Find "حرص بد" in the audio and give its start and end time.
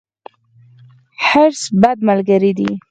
1.27-1.97